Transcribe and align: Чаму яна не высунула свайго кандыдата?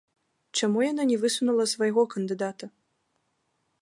Чаму 0.59 0.79
яна 0.85 1.03
не 1.11 1.17
высунула 1.25 1.63
свайго 1.73 2.07
кандыдата? 2.15 2.65